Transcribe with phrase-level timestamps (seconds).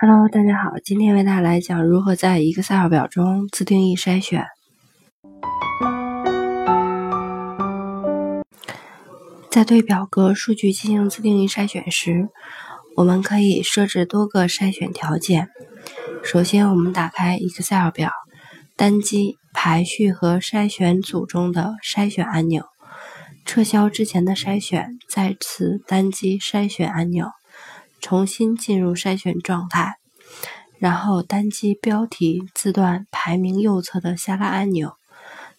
[0.00, 4.46] Hello，大家好，今天为大家来讲如何在 Excel 表中自定义筛选。
[9.50, 12.28] 在对表格数据进行自定义筛选时，
[12.96, 15.48] 我们可以设置多个筛选条件。
[16.22, 18.10] 首先，我们打开 Excel 表，
[18.76, 22.64] 单击排序和筛选组中的筛选按钮，
[23.48, 27.30] 撤销之前的筛选，再次单击筛选按钮。
[27.98, 29.94] 重新进入筛选状态，
[30.78, 34.92] 然后单击标题字段排名右侧的下拉按钮，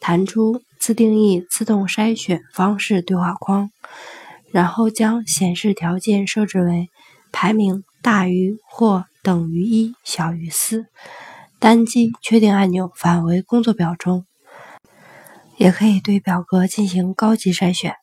[0.00, 3.70] 弹出自定义自动筛选方式对话框，
[4.50, 6.88] 然后将显示条件设置为
[7.32, 10.86] 排名大于或等于一，小于四。
[11.58, 14.24] 单击确定按钮返回工作表中。
[15.56, 17.94] 也可以对表格进行高级筛选。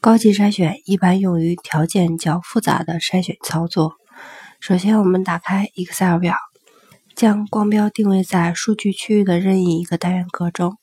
[0.00, 3.94] 高级筛选一般用于条件较复杂的筛选操作。
[4.60, 6.36] 首先，我们打开 Excel 表，
[7.14, 10.76] 将光标定位在数据区域的任意一个单元格中，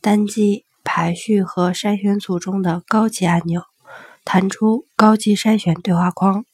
[0.00, 3.62] 单击排序和筛选组中的高级按钮，
[4.24, 6.44] 弹出高级筛选对话框，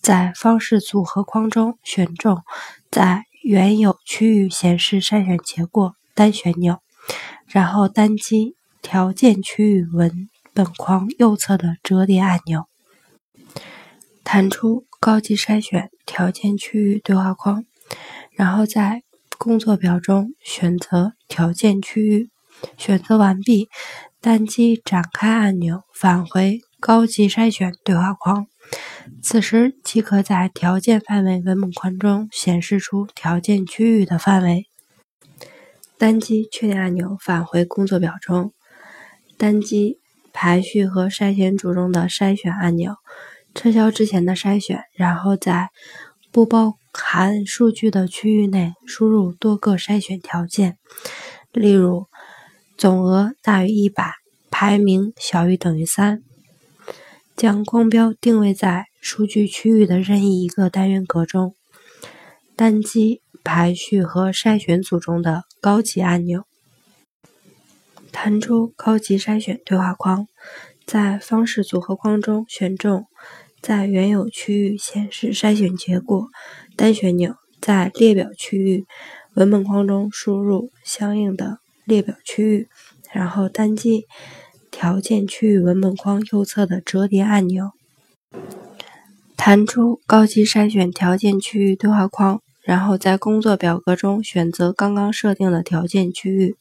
[0.00, 2.42] 在方式组合框中选中
[2.90, 6.78] 在原有区域显示筛选结果单旋钮，
[7.48, 10.28] 然后单击条件区域文。
[10.54, 12.66] 本框右侧的折叠按钮，
[14.24, 17.64] 弹出高级筛选条件区域对话框，
[18.32, 19.04] 然后在
[19.38, 22.30] 工作表中选择条件区域，
[22.76, 23.68] 选择完毕，
[24.20, 28.48] 单击展开按钮返回高级筛选对话框。
[29.22, 34.67] 此时即可在条件范围文本框中显示出条件区域的范围。
[35.98, 38.52] 单击确定按钮返回工作表中，
[39.36, 39.98] 单击。
[40.30, 42.94] 排序和筛选组中的筛选按钮，
[43.56, 45.70] 撤销之前的筛选，然后在
[46.30, 50.78] 不包含数据的区域内输入多个筛选条件，
[51.50, 52.06] 例如
[52.76, 54.12] 总额大于一百，
[54.48, 56.22] 排名小于等于三。
[57.34, 61.56] 将光标定位在数据区域的任意一个单元格中，
[62.54, 66.44] 单击排序和筛选组中的高级按钮。
[68.10, 70.26] 弹出高级筛选对话框，
[70.86, 73.06] 在方式组合框中选中
[73.60, 76.28] 在原有区域显示筛选结果
[76.74, 78.86] 单旋钮，在列表区域
[79.34, 82.68] 文本框中输入相应的列表区域，
[83.12, 84.06] 然后单击
[84.70, 87.72] 条件区域文本框右侧的折叠按钮，
[89.36, 96.54] 弹出高级筛选条件区域对话框，然后在工作表格中选择刚刚设定的条件区域。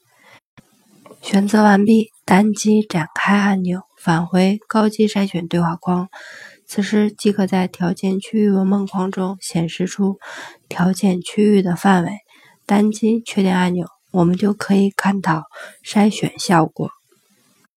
[1.22, 6.08] 选择完毕，单击展开按钮，返回高级筛选对话框。
[6.66, 10.18] 此时即可在条件区域文本框中显示出
[10.70, 12.12] 条件区域的范围。
[12.66, 15.44] 单击确定按钮，我们就可以看到
[15.84, 16.90] 筛选效果。